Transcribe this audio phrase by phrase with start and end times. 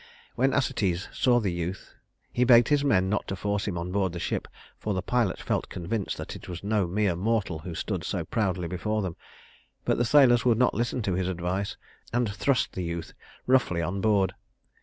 [0.33, 1.93] When Acetes saw the youth,
[2.33, 4.47] he begged his men not to force him on board the ship,
[4.79, 8.67] for the pilot felt convinced that it was no mere mortal who stood so proudly
[8.67, 9.15] before them.
[9.85, 11.77] But the sailors would not listen to his advice,
[12.11, 13.13] and thrust the youth
[13.45, 14.33] roughly on board.